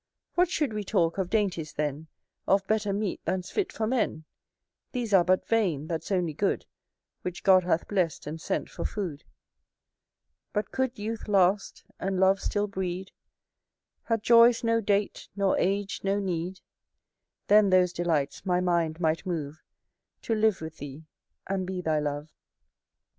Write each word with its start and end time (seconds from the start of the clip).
What 0.33 0.49
should 0.49 0.73
we 0.73 0.83
talk 0.83 1.19
of 1.19 1.29
dainties, 1.29 1.73
then, 1.73 2.07
Of 2.47 2.65
better 2.65 2.91
meat 2.91 3.21
than's 3.23 3.51
fit 3.51 3.71
for 3.71 3.85
men? 3.85 4.25
These 4.93 5.13
are 5.13 5.23
but 5.23 5.45
vain: 5.45 5.85
that's 5.85 6.11
only 6.11 6.33
good 6.33 6.65
Which 7.21 7.43
God 7.43 7.65
hath 7.65 7.87
blessed 7.87 8.25
and 8.25 8.41
sent 8.41 8.67
for 8.67 8.83
food. 8.83 9.23
But 10.53 10.71
could 10.71 10.97
youth 10.97 11.27
last, 11.27 11.85
and 11.99 12.19
love 12.19 12.39
still 12.39 12.65
breed; 12.65 13.11
Had 14.05 14.23
joys 14.23 14.63
no 14.63 14.81
date, 14.81 15.29
nor 15.35 15.55
age 15.59 16.01
no 16.03 16.17
need; 16.19 16.61
Then 17.45 17.69
those 17.69 17.93
delights 17.93 18.43
my 18.43 18.59
mind 18.59 18.99
might 18.99 19.27
move 19.27 19.61
To 20.23 20.33
live 20.33 20.61
with 20.61 20.77
thee, 20.77 21.05
and 21.45 21.67
be 21.67 21.79
thy 21.79 21.99
love. 21.99 22.31